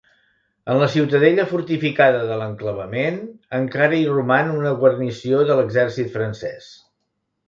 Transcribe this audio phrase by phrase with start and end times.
[0.75, 3.19] En la ciutadella fortificada de l'enclavament,
[3.57, 6.71] encara hi roman una guarnició de l'exèrcit francès.